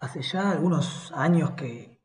[0.00, 2.00] Hace ya algunos años que,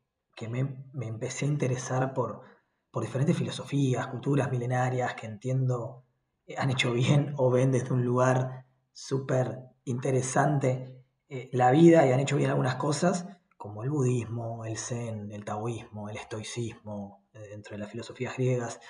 [0.48, 0.60] me,
[1.06, 2.42] empecé a interesar por,
[2.90, 6.04] por diferentes filosofías, culturas milenarias que entiendo
[6.46, 12.12] eh, han hecho bien o ven desde un lugar súper interesante eh, la vida y
[12.12, 13.26] han hecho bien algunas cosas,
[13.56, 18.80] como el budismo, el zen, el taoísmo, el estoicismo, eh, dentro de las filosofías griegas.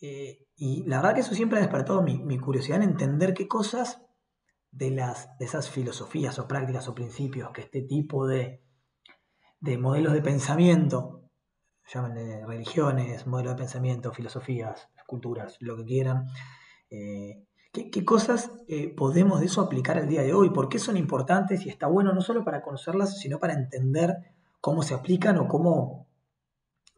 [0.00, 4.05] y la verdad que eso siempre ha despertado mi, mi curiosidad en entender qué cosas
[4.76, 8.62] de, las, de esas filosofías o prácticas o principios que este tipo de,
[9.60, 11.22] de modelos de pensamiento,
[11.92, 16.26] llámenle religiones, modelos de pensamiento, filosofías, culturas, lo que quieran,
[16.90, 20.50] eh, ¿qué, cosas eh, podemos de eso aplicar al día de hoy?
[20.50, 24.14] ¿Por qué son importantes y está bueno no solo para conocerlas, sino para entender
[24.60, 26.06] cómo se aplican o cómo,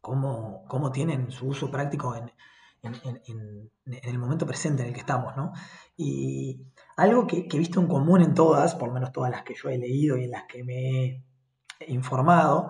[0.00, 2.32] cómo, cómo tienen su uso práctico en,
[2.82, 5.52] en, el momento presente en el que estamos, ¿no?
[5.96, 6.60] Y
[6.96, 9.68] algo que, he visto en común en todas, por lo menos todas las que yo
[9.68, 11.24] he leído y en las que me
[11.80, 12.68] he informado,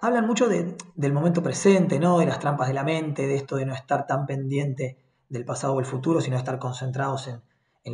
[0.00, 2.18] hablan mucho del momento presente, ¿no?
[2.18, 5.74] De las trampas de la mente, de esto de no estar tan pendiente del pasado
[5.74, 7.42] o el futuro, sino estar concentrados en,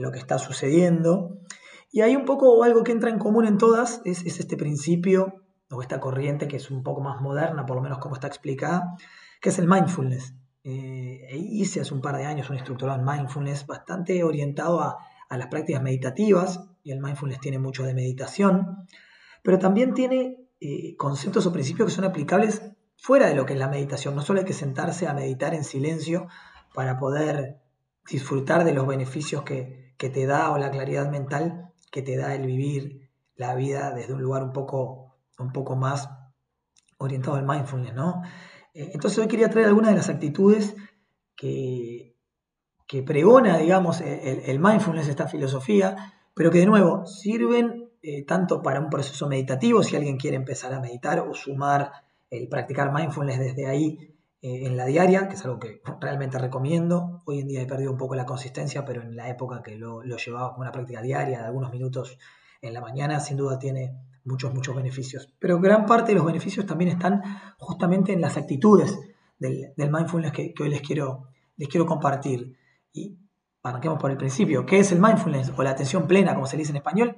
[0.02, 1.38] lo que está sucediendo.
[1.90, 5.42] Y hay un poco algo que entra en común en todas, es, es este principio
[5.70, 8.96] o esta corriente que es un poco más moderna, por lo menos como está explicada,
[9.40, 10.34] que es el mindfulness.
[10.68, 14.98] Eh, hice hace un par de años un instructorado en mindfulness bastante orientado a,
[15.30, 18.84] las prácticas meditativas, y el mindfulness tiene mucho de meditación,
[19.44, 22.62] pero también tiene eh, conceptos o principios que son aplicables
[22.96, 24.16] fuera de lo que es la meditación.
[24.16, 26.26] No solo hay que sentarse a meditar en silencio
[26.74, 27.60] para poder
[28.10, 32.34] disfrutar de los beneficios que, que te da o la claridad mental que te da
[32.34, 36.08] el vivir la vida desde un lugar un poco, un poco más
[36.98, 38.22] orientado al mindfulness, ¿no?
[38.76, 40.76] Eh, entonces hoy quería traer algunas de las actitudes
[41.34, 42.14] que,
[42.86, 48.80] que pregona, digamos, el, mindfulness, esta filosofía, pero que de nuevo sirven eh, tanto para
[48.80, 51.90] un proceso meditativo, si alguien quiere empezar a meditar o sumar
[52.28, 57.22] el practicar mindfulness desde ahí eh, en la diaria, que es algo que realmente recomiendo.
[57.24, 60.02] Hoy en día he perdido un poco la consistencia, pero en la época que lo,
[60.02, 62.18] lo llevaba como una práctica diaria de algunos minutos
[62.60, 65.32] en la mañana, sin duda tiene muchos, muchos beneficios.
[65.38, 67.22] Pero gran parte de los beneficios también están
[67.58, 68.98] justamente en las actitudes
[69.38, 72.56] del, mindfulness que, hoy les quiero, les quiero compartir.
[72.92, 73.16] Y
[73.62, 74.66] arranquemos por el principio.
[74.66, 77.16] ¿Qué es el mindfulness o la atención plena, como se dice en español?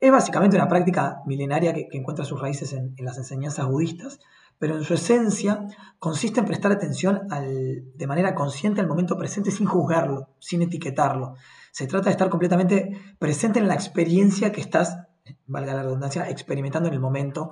[0.00, 4.18] Es básicamente una práctica milenaria que, encuentra sus raíces en, las enseñanzas budistas,
[4.58, 5.66] pero en su esencia
[5.98, 11.34] consiste en prestar atención al, de manera consciente al momento presente sin juzgarlo, sin etiquetarlo.
[11.70, 14.98] Se trata de estar completamente presente en la experiencia que estás
[15.46, 17.50] valga la redundancia, experimentando en el momento,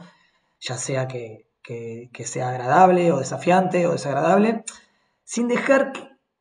[0.60, 1.46] ya sea que,
[2.24, 4.64] sea agradable o desafiante o desagradable,
[5.24, 5.92] sin dejar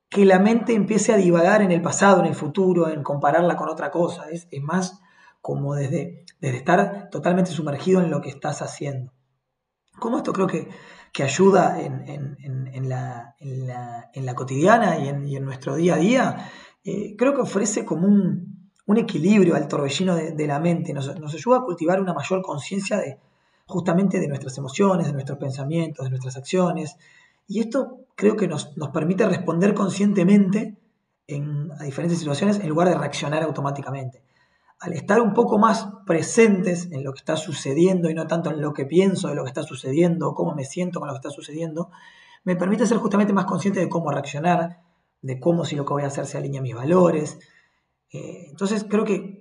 [0.09, 3.69] que la mente empiece a divagar en el pasado, en el futuro, en compararla con
[3.69, 4.25] otra cosa.
[4.29, 4.99] Es, más
[5.41, 9.13] como desde, desde, estar totalmente sumergido en lo que estás haciendo.
[9.99, 10.67] Como esto creo que,
[11.13, 16.51] que ayuda en, la, la, cotidiana y, en, nuestro día a día,
[16.83, 18.58] eh, creo que ofrece como un,
[18.89, 23.19] un equilibrio al torbellino de, la mente, nos, ayuda a cultivar una mayor conciencia de
[23.67, 26.95] justamente de nuestras emociones, de nuestros pensamientos, de nuestras acciones.
[27.47, 30.75] Y esto creo que nos, permite responder conscientemente
[31.27, 34.23] en, a diferentes situaciones en lugar de reaccionar automáticamente.
[34.79, 38.59] Al estar un poco más presentes en lo que está sucediendo y no tanto en
[38.59, 41.29] lo que pienso de lo que está sucediendo, cómo me siento con lo que está
[41.29, 41.91] sucediendo,
[42.43, 44.81] me permite ser justamente más consciente de cómo reaccionar,
[45.21, 47.37] de cómo si lo que voy a hacer se alinea a mis valores,
[48.11, 49.39] eh, entonces creo que,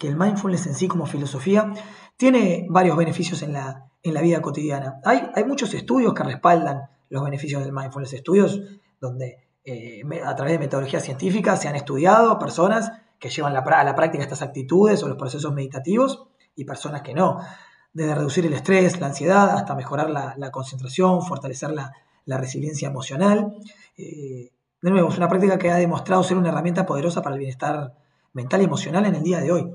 [0.00, 1.70] el mindfulness en sí como filosofía
[2.16, 5.00] tiene varios beneficios en la, vida cotidiana.
[5.04, 8.62] Hay, muchos estudios que respaldan los beneficios del mindfulness, estudios
[8.98, 13.94] donde eh, a través de metodologías científicas se han estudiado personas que llevan a la
[13.94, 17.38] práctica estas actitudes o los procesos meditativos y personas que no.
[17.92, 21.92] Desde reducir el estrés, la ansiedad, hasta mejorar la, concentración, fortalecer la,
[22.26, 23.54] resiliencia emocional.
[23.96, 24.50] Eh,
[24.80, 27.94] de nuevo, es una práctica que ha demostrado ser una herramienta poderosa para el bienestar
[28.32, 29.72] mental y emocional en el día de hoy.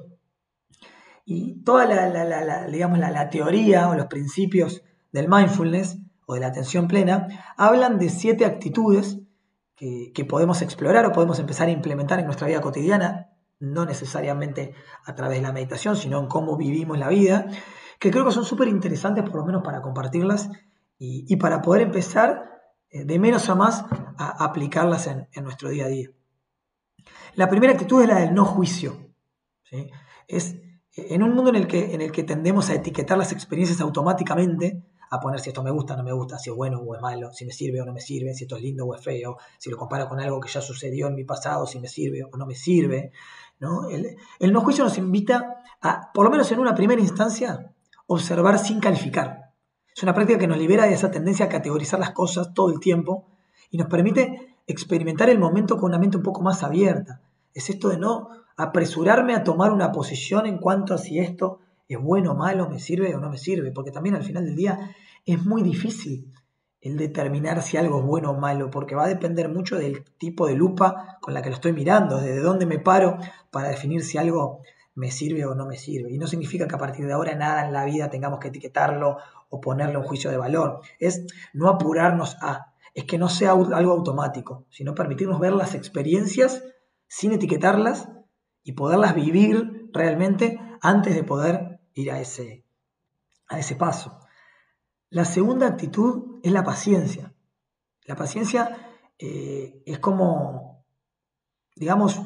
[1.25, 6.88] Y toda la, digamos, la, teoría o los principios del mindfulness o de la atención
[6.88, 9.19] plena hablan de siete actitudes
[9.75, 13.30] que, que podemos explorar o podemos empezar a implementar en nuestra vida cotidiana,
[13.60, 14.74] no necesariamente
[15.06, 17.48] a través de la meditación, sino en cómo vivimos la vida,
[18.00, 20.50] que creo que son súper interesantes por lo menos para compartirlas
[20.98, 22.53] y, y para poder empezar
[22.94, 23.86] de menos a más
[24.18, 26.10] a aplicarlas en, nuestro día a día.
[27.36, 29.13] La primera actitud es la del no juicio.
[30.28, 30.56] Es
[30.95, 34.84] en un mundo en el, que, en el que tendemos a etiquetar las experiencias automáticamente,
[35.10, 37.01] a poner si esto me gusta o no me gusta, si es bueno o es
[37.01, 39.38] malo, si me sirve o no me sirve, si esto es lindo o es feo,
[39.57, 42.38] si lo comparo con algo que ya sucedió en mi pasado, si me sirve o
[42.38, 43.12] no me sirve.
[43.60, 43.90] ¿no?
[43.90, 47.74] El, el no juicio nos invita a, por lo menos en una primera instancia,
[48.07, 49.43] observar sin calificar.
[49.95, 52.80] Es una práctica que nos libera de esa tendencia a categorizar las cosas todo el
[52.80, 53.28] tiempo
[53.69, 57.22] y nos permite experimentar el momento con una mente un poco más abierta.
[57.54, 62.00] Es esto de no apresurarme a tomar una posición en cuanto a si esto es
[62.00, 64.95] bueno o malo, me sirve o no me sirve, porque también al final del día
[65.25, 66.31] es muy difícil
[66.81, 70.48] el determinar si algo es bueno o malo, porque va a depender mucho del tipo
[70.48, 73.18] de lupa con la que lo estoy mirando, desde dónde me paro
[73.51, 74.62] para definir si algo
[74.95, 76.12] me sirve o no me sirve.
[76.12, 79.18] Y no significa que a partir de ahora nada en la vida tengamos que etiquetarlo
[79.50, 80.81] o ponerle un juicio de valor.
[81.00, 86.63] Es no apurarnos a, es que no sea algo automático, sino permitirnos ver las experiencias
[87.07, 88.10] sin etiquetarlas
[88.63, 92.66] y poderlas vivir realmente antes de poder ir a ese,
[93.48, 94.19] a ese paso.
[95.10, 97.34] La segunda actitud es la paciencia.
[98.06, 100.84] La paciencia eh, es como,
[101.75, 102.19] digamos,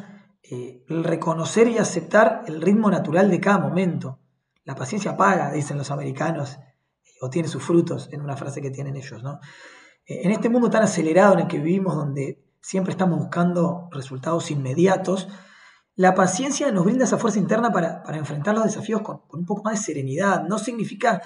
[0.44, 4.20] eh, el reconocer y aceptar el ritmo natural de cada momento.
[4.64, 6.60] La paciencia paga, dicen los americanos,
[7.22, 9.24] o tiene sus frutos, en una frase que tienen ellos.
[9.24, 9.40] ¿no?
[10.06, 14.52] Eh, en este mundo tan acelerado en el que vivimos, donde siempre estamos buscando resultados
[14.52, 15.28] inmediatos,
[15.96, 19.80] la paciencia nos brinda esa fuerza interna para, enfrentar los desafíos con, un poco más
[19.80, 20.44] de serenidad.
[20.44, 21.22] No significa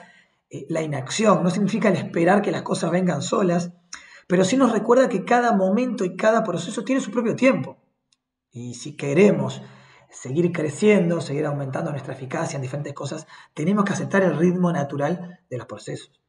[0.50, 3.72] eh, la inacción, no significa el esperar que las cosas vengan solas,
[4.28, 7.81] pero sí nos recuerda que cada momento y cada proceso tiene su propio tiempo.
[8.52, 9.62] Y si queremos
[10.10, 15.40] seguir creciendo, seguir aumentando nuestra eficacia en diferentes cosas, tenemos que aceptar el ritmo natural
[15.50, 16.22] de los procesos.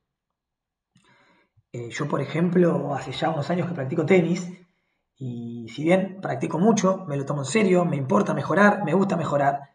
[1.72, 4.48] Eh, yo, por ejemplo, hace ya unos años que practico tenis
[5.16, 9.16] y si bien practico mucho, me lo tomo en serio, me importa mejorar, me gusta
[9.16, 9.72] mejorar,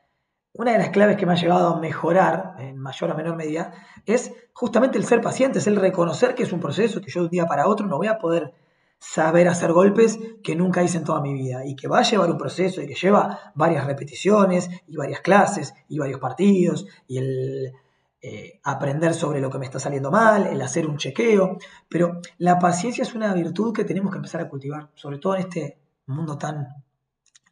[0.57, 3.73] una de las claves que me ha llevado a mejorar en mayor o menor medida
[4.05, 7.25] es justamente el ser paciente, es el reconocer que es un proceso que yo de
[7.25, 8.53] un día para otro no voy a poder
[8.99, 12.31] saber hacer golpes que nunca hice en toda mi vida y que va a llevar
[12.31, 17.73] un proceso y que lleva varias repeticiones y varias clases y varios partidos y el
[18.21, 21.57] eh, aprender sobre lo que me está saliendo mal, el hacer un chequeo,
[21.87, 25.41] pero la paciencia es una virtud que tenemos que empezar a cultivar, sobre todo en
[25.41, 26.67] este mundo tan,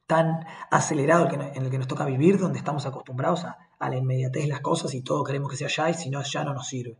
[0.07, 4.43] tan acelerado en el que nos toca vivir, donde estamos acostumbrados a, a la inmediatez
[4.43, 6.67] de las cosas y todo queremos que sea ya y si no ya no nos
[6.67, 6.97] sirve.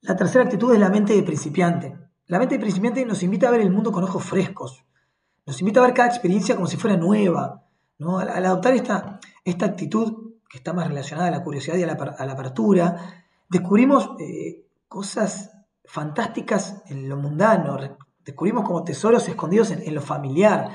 [0.00, 2.09] La tercera actitud es la mente de principiante.
[2.30, 4.84] La mente de principiante nos invita a ver el mundo con ojos frescos,
[5.46, 7.66] nos invita a ver cada experiencia como si fuera nueva.
[7.98, 11.94] Al, adoptar esta, actitud que está más relacionada a la curiosidad y a la,
[12.32, 15.50] apertura, descubrimos eh, cosas
[15.84, 17.76] fantásticas en lo mundano,
[18.24, 20.70] descubrimos como tesoros escondidos en, lo familiar.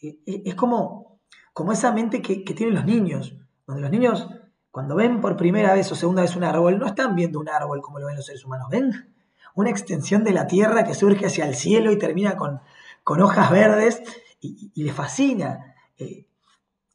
[0.00, 1.20] Eh, es como,
[1.52, 4.30] como esa mente que, que tienen los niños, donde los niños
[4.70, 7.82] cuando ven por primera vez o segunda vez un árbol, no están viendo un árbol
[7.82, 9.14] como lo ven los seres humanos, ven
[9.56, 12.60] una extensión de la tierra que surge hacia el cielo y termina con,
[13.02, 14.02] con hojas verdes
[14.40, 15.74] y, le fascina.
[15.98, 16.26] Eh,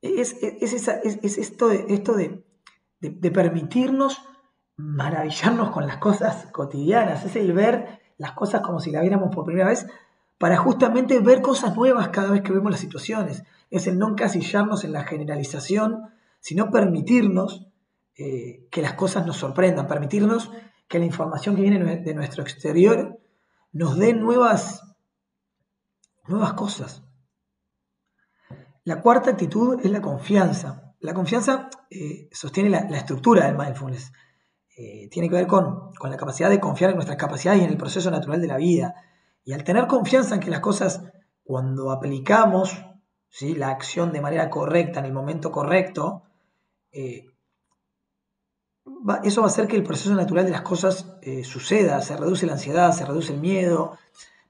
[0.01, 2.43] es, esto, esto de,
[3.31, 4.21] permitirnos
[4.77, 9.43] maravillarnos con las cosas cotidianas, es el ver las cosas como si las viéramos por
[9.43, 9.87] primera vez
[10.37, 13.43] para justamente ver cosas nuevas cada vez que vemos las situaciones.
[13.71, 17.67] Es el no encasillarnos en la generalización, sino permitirnos
[18.17, 20.51] eh, que las cosas nos sorprendan, permitirnos
[20.91, 23.17] que la información que viene de nuestro exterior
[23.71, 24.83] nos dé nuevas,
[26.27, 27.03] nuevas cosas.
[28.83, 30.93] La cuarta actitud es la confianza.
[30.99, 34.11] La confianza eh, sostiene la, estructura del mindfulness.
[34.77, 37.77] Eh, tiene que ver con, la capacidad de confiar en nuestras capacidades y en el
[37.77, 38.95] proceso natural de la vida.
[39.45, 41.03] Y al tener confianza en que las cosas,
[41.43, 42.85] cuando aplicamos
[43.29, 43.55] ¿sí?
[43.55, 46.23] la acción de manera correcta, en el momento correcto,
[46.91, 47.30] eh,
[49.23, 52.45] eso va a hacer que el proceso natural de las cosas eh, suceda, se reduce
[52.45, 53.97] la ansiedad, se reduce el miedo,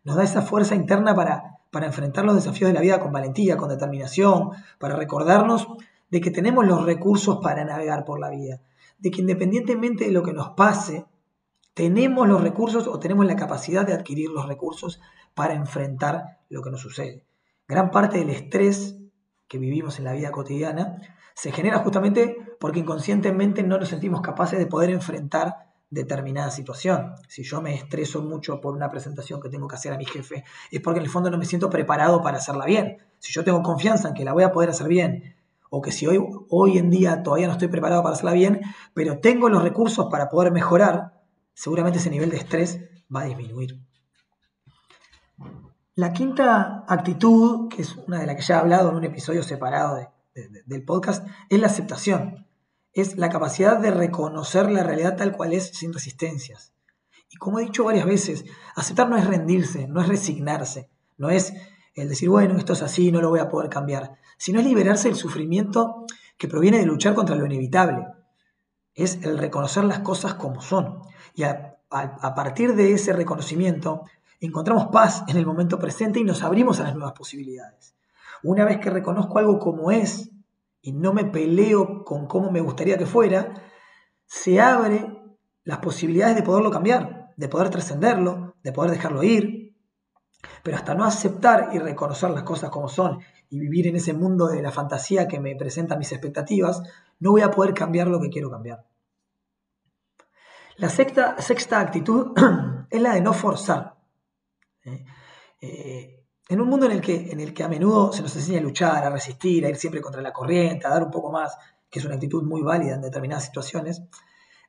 [0.04, 3.58] nos da esa fuerza interna para, para enfrentar los desafíos de la vida con valentía,
[3.58, 5.68] con determinación, para recordarnos
[6.10, 8.62] de que tenemos los recursos para navegar por la vida,
[9.00, 11.06] de que independientemente de lo que nos pase,
[11.74, 15.00] tenemos los recursos o tenemos la capacidad de adquirir los recursos
[15.34, 17.26] para enfrentar lo que nos sucede.
[17.68, 18.98] Gran parte del estrés
[19.48, 20.98] que vivimos en la vida cotidiana
[21.34, 27.16] se genera justamente porque inconscientemente no nos sentimos capaces de poder enfrentar determinada situación.
[27.28, 30.44] Si yo me estreso mucho por una presentación que tengo que hacer a mi jefe,
[30.70, 32.98] es porque en el fondo no me siento preparado para hacerla bien.
[33.18, 35.36] Si yo tengo confianza en que la voy a poder hacer bien,
[35.72, 38.62] o que si hoy, hoy en día todavía no estoy preparado para hacerla bien,
[38.94, 41.20] pero tengo los recursos para poder mejorar,
[41.56, 42.80] seguramente ese nivel de estrés
[43.14, 43.82] va a disminuir.
[45.96, 49.42] La quinta actitud, que es una de las que ya he hablado en un episodio
[49.42, 50.10] separado de,
[50.66, 52.46] del podcast es la aceptación,
[52.94, 56.74] es la capacidad de reconocer la realidad tal cual es sin resistencias.
[57.30, 58.46] Y como he dicho varias veces,
[58.76, 61.54] aceptar no es rendirse, no es resignarse, no es
[61.96, 65.08] el decir, bueno, esto es así, no lo voy a poder cambiar, sino es liberarse
[65.08, 66.06] del sufrimiento
[66.38, 68.08] que proviene de luchar contra lo inevitable.
[68.94, 71.02] es el reconocer las cosas como son.
[71.34, 74.04] Y a, partir de ese reconocimiento
[74.40, 77.96] encontramos paz en el momento presente y nos abrimos a las nuevas posibilidades.
[78.44, 80.32] Una vez que reconozco algo como es
[80.82, 83.54] y no me peleo con cómo me gustaría que fuera,
[84.26, 85.06] se abre
[85.64, 89.76] las posibilidades de poderlo cambiar, de poder trascenderlo, de poder dejarlo ir.
[90.64, 93.20] Pero hasta no aceptar y reconocer las cosas como son
[93.50, 96.82] y vivir en ese mundo de la fantasía que me presentan mis expectativas,
[97.20, 98.86] no voy a poder cambiar lo que quiero cambiar.
[100.78, 101.36] La sexta,
[101.80, 102.34] actitud
[102.90, 103.98] es la de no forzar.
[104.84, 105.06] ¿eh?
[105.62, 108.60] Eh, en un mundo en el, que, en el que a menudo se nos enseña
[108.60, 111.58] a luchar, a resistir, a ir siempre contra la corriente, a dar un poco más,
[111.90, 114.02] que es una actitud muy válida en determinadas situaciones,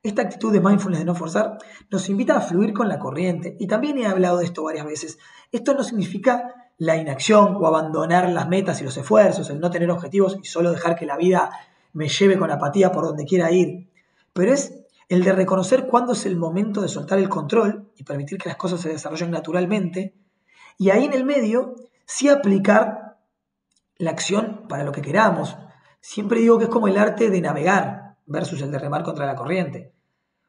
[0.02, 3.56] esta actitud de mindfulness de no forzar nos invita a fluir con la corriente.
[3.60, 5.18] Y también he hablado de esto varias veces.
[5.52, 9.90] Esto no significa la inacción o abandonar las metas y los esfuerzos, el no tener
[9.92, 11.50] objetivos y solo dejar que la vida
[11.92, 13.90] me lleve con apatía por donde quiera ir.
[14.32, 18.38] Pero es el de reconocer cuándo es el momento de soltar el control y permitir
[18.38, 20.14] que las cosas se desarrollen naturalmente.
[20.78, 21.74] Y ahí en el medio,
[22.06, 23.18] sí aplicar
[23.96, 25.56] la acción para lo que queramos.
[26.00, 29.36] Siempre digo que es como el arte de navegar versus el de remar contra la
[29.36, 29.92] corriente.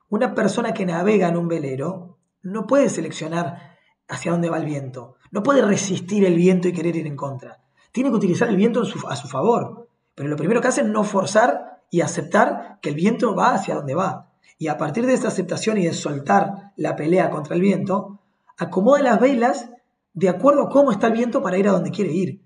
[0.10, 3.78] Una persona que navega en un velero no puede seleccionar
[4.08, 7.62] hacia dónde va el viento, no puede resistir el viento y querer ir en contra.
[7.92, 9.88] Tiene que utilizar el viento a su favor.
[10.16, 13.76] Pero lo primero que hace es no forzar y aceptar que el viento va hacia
[13.76, 14.32] donde va.
[14.58, 18.20] Y a partir de esa aceptación y de soltar la pelea contra el viento,
[18.58, 19.70] acomoda las velas
[20.14, 22.42] de acuerdo a cómo está el viento para ir a donde quiere ir.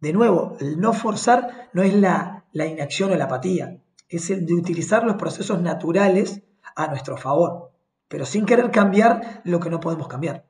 [0.00, 4.54] De nuevo, el no forzar no es la, inacción o la apatía, es el de
[4.54, 6.42] utilizar los procesos naturales
[6.74, 7.72] a nuestro favor,
[8.08, 10.46] pero sin querer cambiar lo que no podemos cambiar.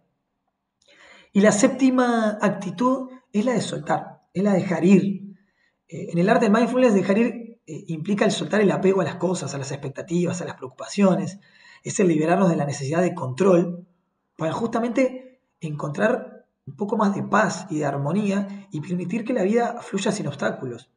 [1.32, 5.36] Y la séptima actitud es la de soltar, es la de dejar ir.
[5.88, 9.04] Eh, en el arte de mindfulness, dejar ir eh, implica el soltar el apego a
[9.04, 11.38] las cosas, a las expectativas, a las preocupaciones,
[11.84, 13.86] es el liberarnos de la necesidad de control
[14.36, 15.21] para justamente
[15.62, 20.12] encontrar un poco más de paz y de armonía y permitir que la vida fluya
[20.12, 20.90] sin obstáculos.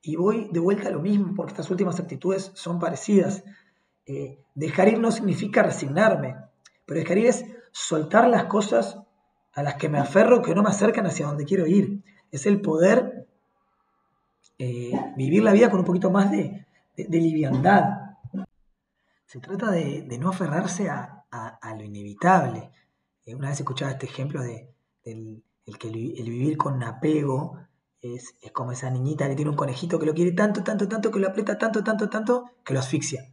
[0.00, 3.44] Y voy de vuelta a lo mismo porque estas últimas actitudes son parecidas.
[4.06, 6.36] Eh, dejar ir no significa resignarme,
[6.86, 8.98] pero dejar ir es soltar las cosas
[9.54, 12.02] a las que me aferro que no me acercan hacia donde quiero ir.
[12.30, 13.26] Es el poder
[14.58, 16.66] eh, vivir la vida con un poquito más de,
[16.96, 18.16] liviandad.
[19.26, 21.24] Se trata de, no aferrarse a,
[21.76, 22.70] lo inevitable.
[23.24, 24.74] Eh, una vez escuchaba este ejemplo de
[25.04, 25.44] el,
[25.78, 25.94] que el,
[26.30, 27.58] vivir con apego
[28.00, 31.20] es, como esa niñita que tiene un conejito que lo quiere tanto, tanto, tanto, que
[31.20, 33.32] lo aprieta tanto, tanto, tanto, que lo asfixia.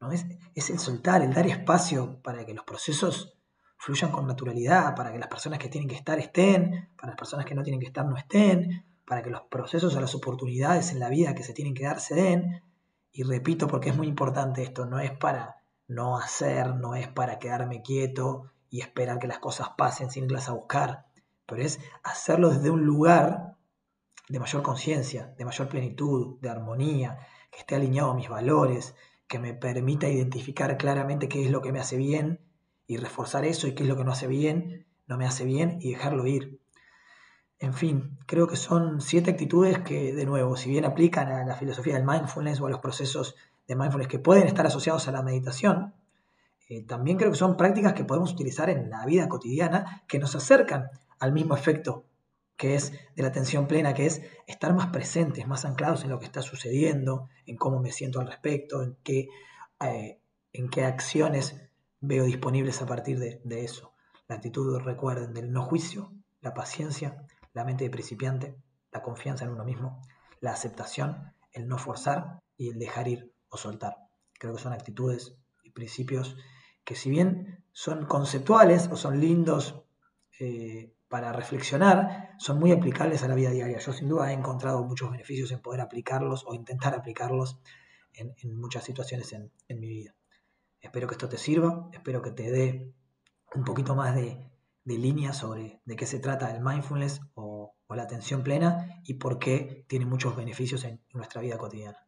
[0.00, 0.12] ¿no?
[0.12, 3.36] Es, es el soltar, el dar espacio para que los procesos
[3.78, 7.46] fluyan con naturalidad, para que las personas que tienen que estar estén, para las personas
[7.46, 11.00] que no tienen que estar no estén, para que los procesos o las oportunidades en
[11.00, 12.62] la vida que se tienen que dar se den.
[13.12, 15.56] Y repito porque es muy importante esto, no es para
[15.88, 20.48] no hacer, no es para quedarme quieto y esperar que las cosas pasen sin irlas
[20.48, 21.06] a buscar,
[21.46, 23.56] pero es hacerlo desde un lugar
[24.28, 27.18] de mayor conciencia, de mayor plenitud, de armonía,
[27.50, 28.94] que esté alineado a mis valores,
[29.28, 32.40] que me permita identificar claramente qué es lo que me hace bien
[32.86, 35.78] y reforzar eso y qué es lo que no hace bien, no me hace bien
[35.80, 36.60] y dejarlo ir.
[37.58, 41.56] En fin, creo que son siete actitudes que, de nuevo, si bien aplican a la
[41.56, 43.34] filosofía del mindfulness o a los procesos
[43.66, 45.94] de mindfulness que pueden estar asociados a la meditación,
[46.68, 50.34] eh, también creo que son prácticas que podemos utilizar en la vida cotidiana que nos
[50.34, 52.04] acercan al mismo efecto
[52.56, 56.18] que es de la atención plena, que es estar más presentes, más anclados en lo
[56.18, 59.28] que está sucediendo, en cómo me siento al respecto, en qué,
[59.80, 60.18] eh,
[60.52, 61.70] en qué acciones
[62.00, 63.92] veo disponibles a partir de, de eso.
[64.26, 68.56] La actitud, recuerden, del no juicio, la paciencia, la mente de principiante,
[68.90, 70.00] la confianza en uno mismo,
[70.40, 73.96] la aceptación, el no forzar y el dejar ir o soltar.
[74.38, 76.36] Creo que son actitudes y principios
[76.86, 79.82] que si bien son conceptuales o son lindos
[80.38, 83.78] eh, para reflexionar, son muy aplicables a la vida diaria.
[83.78, 87.58] Yo sin duda he encontrado muchos beneficios en poder aplicarlos o intentar aplicarlos
[88.14, 90.14] en, muchas situaciones en, mi vida.
[90.80, 92.94] Espero que esto te sirva, espero que te dé
[93.54, 94.48] un poquito más de,
[94.84, 99.38] de línea sobre de qué se trata el mindfulness o, la atención plena y por
[99.38, 101.98] qué tiene muchos beneficios en nuestra vida cotidiana.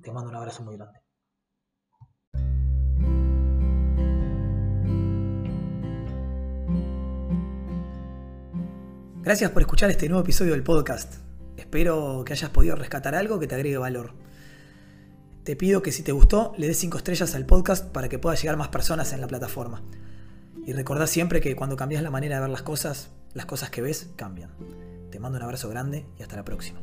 [0.00, 1.00] Te mando un abrazo muy grande.
[9.22, 11.16] Gracias por escuchar este nuevo episodio del podcast.
[11.58, 14.14] Espero que hayas podido rescatar algo que te agregue valor.
[15.44, 18.34] Te pido que si te gustó le des 5 estrellas al podcast para que pueda
[18.34, 19.82] llegar más personas en la plataforma.
[20.64, 23.82] Y recordá siempre que cuando cambias la manera de ver las cosas, las cosas que
[23.82, 24.52] ves cambian.
[25.10, 26.80] Te mando un abrazo grande y hasta la próxima.